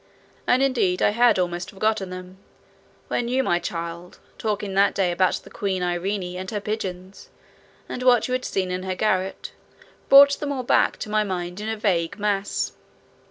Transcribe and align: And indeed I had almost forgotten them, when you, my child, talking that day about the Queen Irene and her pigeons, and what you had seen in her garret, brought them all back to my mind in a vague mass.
And 0.47 0.63
indeed 0.63 1.03
I 1.03 1.11
had 1.11 1.37
almost 1.37 1.69
forgotten 1.69 2.09
them, 2.09 2.39
when 3.07 3.27
you, 3.27 3.43
my 3.43 3.59
child, 3.59 4.17
talking 4.39 4.73
that 4.73 4.95
day 4.95 5.11
about 5.11 5.35
the 5.35 5.51
Queen 5.51 5.83
Irene 5.83 6.37
and 6.39 6.49
her 6.49 6.59
pigeons, 6.59 7.29
and 7.87 8.01
what 8.01 8.27
you 8.27 8.31
had 8.31 8.43
seen 8.43 8.71
in 8.71 8.81
her 8.81 8.95
garret, 8.95 9.51
brought 10.09 10.39
them 10.39 10.51
all 10.51 10.63
back 10.63 10.97
to 11.01 11.09
my 11.11 11.23
mind 11.23 11.61
in 11.61 11.69
a 11.69 11.77
vague 11.77 12.17
mass. 12.17 12.71